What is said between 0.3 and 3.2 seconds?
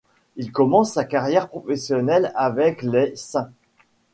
Il commence sa carrière professionnelle avec les